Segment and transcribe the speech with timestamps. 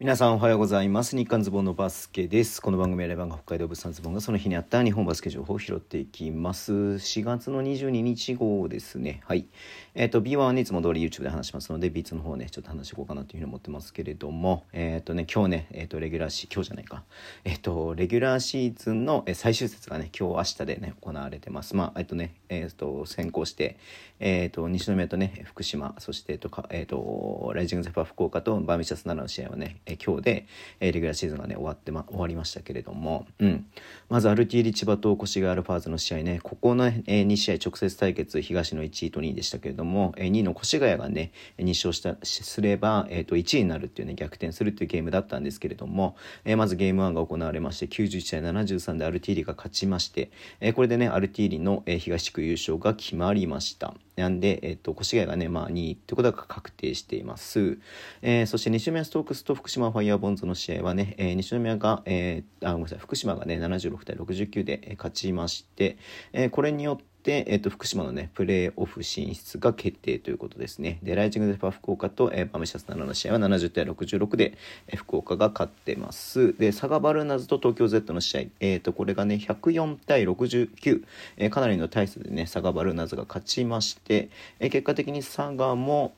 [0.00, 1.16] 皆さんおはようございます。
[1.16, 2.62] 日刊ズボンのバスケです。
[2.62, 6.72] この番組はレバンが北海道物産ズボンがその日にあった日本バスケ情報を拾っていきます。
[6.72, 9.22] 4月の22日号ですね。
[9.26, 9.48] はい。
[9.96, 17.02] えっ、ー、と B1 はいつも通り YouTube で話しますので B2 の方ねちょっと話していこうかなというふうに思ってますけれどもえっ、ー、とね今日ねえっ、ー、とレギュラーシー今日じゃないか。
[17.42, 21.74] えっ、とレギュラーシーズンの最終節がね今日明日でね行われてます。
[21.74, 23.76] まあえっ、とねえっ、と先行して
[24.20, 30.46] えっ、と西宮とね福島そしてえっ、とかえっ、とライジングゼファー福岡とバーミシャス7の試合はねえ今日で、
[30.80, 33.66] え、レギュラーシーズンがね終わって、ま、終わりましたけれども、うん、
[34.08, 50.30] まずアルティーリ千葉と越谷アルファーズの試合ねここの、え、2試合直接対決東の1位と2位でしたけれども、え、2位の越谷がね2勝したすれば、えー、と1位になるっていうね逆転するっていうゲームだったんですけれども、え、まずゲーム1が行われまして91対73でアルティーリが勝ちまして、
[50.60, 53.94] え、これでねアルティーリの、え、東地区優勝が決まりました。
[54.18, 57.78] なんで、えっと、越谷がね、まあ、2位ってことが確定しています。
[58.20, 65.98] えー、そして西宮ストークスと福島ファイヤーボンズの試合はね、えー、西宮が、えー、あ、ごめんなさい、福島がね、76対69で勝ちまして、
[66.32, 67.17] えー、これによって、
[67.48, 70.98] えっ、と、福島のね、プレーオフ進出が決定ということですね。
[71.02, 74.54] で、ライジングゼパ福岡と、えー、バムシャス7の試合は70対66で、
[74.88, 76.56] えー、福岡が勝ってます。
[76.58, 81.04] で、佐賀バルナズと東京 Z の試合、えっ、ー、と、これがね、104対69、
[81.36, 86.14] えー、かなりの大差でね、佐賀バルナズが勝ちまして、えー、結果的に佐賀も、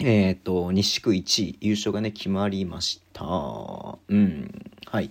[0.00, 3.24] えっ、ー、と、西区1位、優勝がね、決まりました。
[4.08, 4.47] うん。
[4.90, 5.10] はい。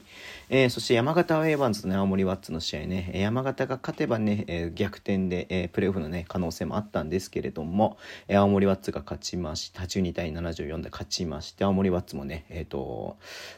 [0.50, 13.18] えー、そして山形ウェーバンズとね、青森ワッツの試合ね、山形が勝てばね、えー、逆転で、えー、プレーオフのね、可能性もあったんですけれども、えー、青森ワッツが勝ちまして、82対74で勝ちまして、青森ワッツもね、えっ、ー、と、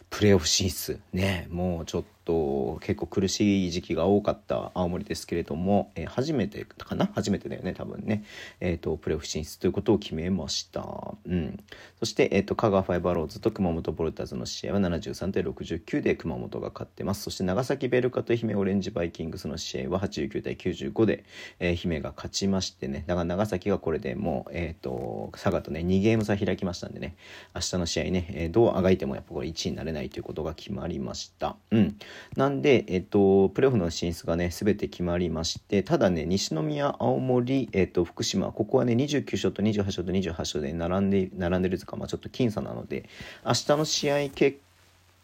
[0.10, 7.10] プレーオフ進出、ね、もうちょっと、と結構苦しい時期が多かった青森ですけれども、えー、初めてかな？
[7.16, 8.24] 初めてだよね多分ね、
[8.60, 10.86] えーと、プレーオフ進出ということを決めました、
[11.26, 11.60] うん、
[11.98, 17.24] そして、えーと、香川ファイバーローズと熊本ボルターズの試合は73対69で熊本が勝ってます。
[17.24, 21.24] そして長崎ベルカと愛媛オレンジバイキングスの試合は89対95で、
[21.60, 23.06] えー、愛媛が勝ちましてね。
[23.08, 27.16] だから長崎がこれでもう、えーと、佐賀とね2ゲーム差開きましたんでね。
[27.56, 31.56] 明日の試合ね、えー、どうあがいてもやっぱこれ1位になれないということが決まりました。
[31.72, 31.98] うん。
[32.36, 43.10] なんで、えっと、プレーオフの進出がね、すべて決まりまして、ただね、西宮、青森、えっと、福島、ここはね、29勝と28勝と28勝で並んで、並んでるとか、まあちょっと僅差なので、
[43.46, 44.60] 明日の試合結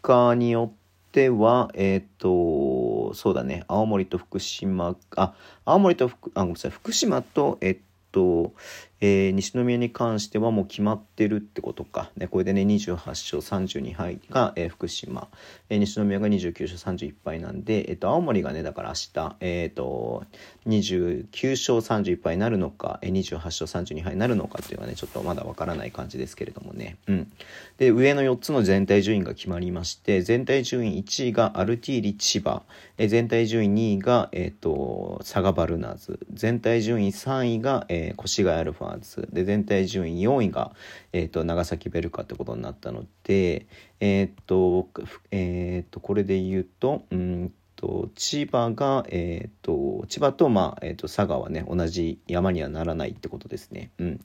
[0.01, 5.33] 果によっては、えっと、そうだね、青森と福島、あ、
[5.65, 7.77] 青森と福、あ、ごめんなさい、福島と、えっ
[8.11, 8.53] と、
[9.01, 15.27] えー、西宮に関してはもう決まってるってことか、ね、これでね28勝32敗が、えー、福島、
[15.69, 20.23] えー、西宮が29勝31敗なんで、えーと、青森がねだから明日、えーと、
[20.67, 27.31] 29勝31敗になるのか、えー、28勝32敗になるのかっていうのはねちょっとまだわからない感じですけれどもね、うん、
[27.77, 32.63] で上の4つの全体順位が決まりまして全体順位1位がアルティーリ千葉、
[32.97, 36.19] えー、全体順位2位が、えーと、佐賀バルナーズ。
[36.33, 40.71] 全体順位3位が、えー、越谷アルファーズで全体順位4位が、
[41.13, 43.67] えーと、長崎ベルカってことになったので
[43.99, 44.87] えっ、ー、と
[45.31, 53.91] え、ー、とこれで言うとうんと千葉が、えーと、千葉と,、まあえーと、佐賀はね同じ山にはならないってことですね。
[53.99, 54.19] うん、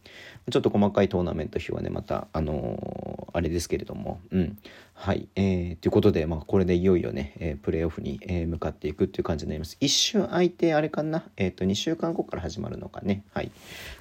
[0.50, 4.58] ちょっと細かいトーナメント表はねまたあのー、あれですけれども、うん、
[5.02, 9.78] はい、えー、ということで、まあ、これでいよいよね、えー、プレーオフに、えー、向かっていくっていう感じになります。
[9.80, 13.24] 一瞬空いてあれかな、えっ、ー、と2週間後から始まるのかね。
[13.32, 13.50] はい。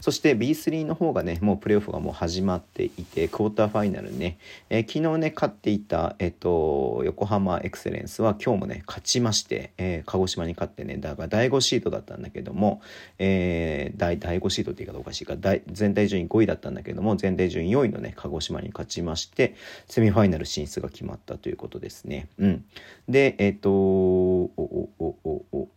[0.02, 4.40] そして B3 の方がねもうプレーオフがもう始まっていてクォーターファイナルね、
[4.70, 9.72] えー、昨日ね勝っていたえっ、と横浜エクセレンスは今日もね勝ちまして。
[9.78, 12.82] え、鹿児島に勝ってねだから第5シードだったんだけども、
[13.20, 15.38] えー、第第5シードって言い方おかしいか
[15.72, 19.56] 全体順位5位だったんだけども全体順位4位のね鹿児島に勝ちまして
[19.88, 22.28] セミファイナル進出が決まったということですね。
[22.38, 22.66] うん、
[23.08, 25.16] でえっ、ー、とおおお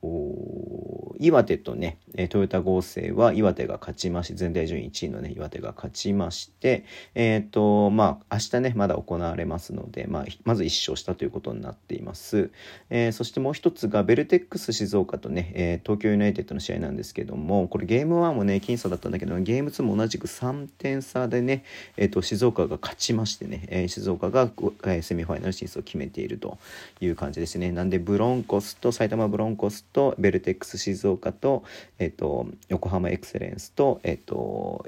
[0.02, 1.98] おお岩手とね
[2.30, 6.84] トヨタ合成は岩手が勝ちまして全体順位1位のね岩手が勝ちまして
[7.14, 12.50] えっ、ー、とまあ明日ねまだ行われますので、まあ、まず1勝したということになっています。
[12.90, 21.64] えー、そしてもう一つがベルテックス静岡とね、え、東京ユナイテッドの試合なんですけどもこれゲーム1もね僅差だったんだけどゲーム2も同じく3点差でね、
[21.96, 24.50] えーと、静岡が勝ちましてね、え、静岡が、
[24.86, 26.58] え、セミファイナル進出を決めていると
[27.00, 31.64] いう感じですねなんでブロンコスと埼玉ブロンコスとベルテックス静岡と,、
[31.98, 34.86] ええーと、横浜エクセレンスと,、えーと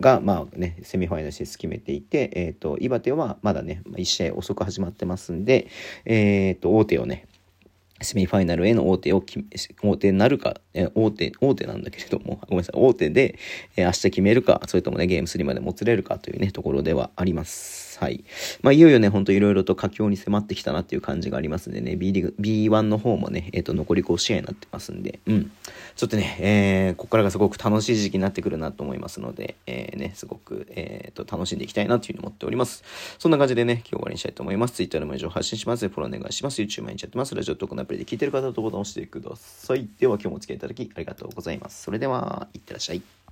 [0.00, 5.68] が、まあね、セミファイナル進出決めていて、えっ、ー、と、岩手はまだね、1試合遅く始まってますんで、
[6.04, 7.26] えっ、と、大手をね、
[8.02, 9.24] セミファイナルへの大手を
[9.82, 13.38] 大手になるか、え大手、大手なんだけれども、ごめんなさい、大手で、
[13.76, 17.83] え明日決めるか、それともね、ゲーム3までもつれるかというね、ところではあります。。
[17.98, 18.24] はい。
[18.62, 25.50] まあ、いよいよね、ほんといろいろと佳境に迫ってきたなっていう感じがありますんでね、B リーグ、B1 の方もね、えっ、ー、と、残り5試合になってますんで、うん。
[25.96, 32.82] ちょっとね、えー、ここからがすごく楽しい時期になってくるなと思いますので、えー、ね、すごく、えー、と、楽しんでいきたいなというふうに思っております。
[33.18, 34.74] そんな感じでね、今日終わりにしたいと思います。
[34.74, 35.88] Twitter でも以上発信します。
[35.88, 36.60] フォローお願いします。
[36.62, 37.34] YouTube 毎日やってます。
[37.34, 39.88] ラジオトークのアプリで聞いてる方とボタンを押してください。
[39.98, 41.82] では今日もお付き合いいただきありがとうございます。
[41.82, 43.23] それでは、いってらっしゃい。